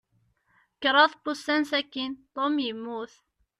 [0.81, 3.13] Kṛaḍ n wussan sakin, Tom yemmut.